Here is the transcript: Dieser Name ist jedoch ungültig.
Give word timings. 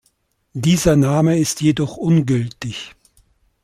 Dieser 0.55 0.95
Name 0.95 1.37
ist 1.37 1.61
jedoch 1.61 1.95
ungültig. 1.95 2.95